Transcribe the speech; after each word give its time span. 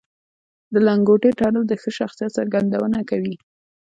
د 0.73 0.75
لنګوټې 0.87 1.31
تړل 1.39 1.63
د 1.67 1.73
ښه 1.81 1.89
شخصیت 1.99 2.29
څرګندونه 2.37 2.97
کوي 3.09 3.35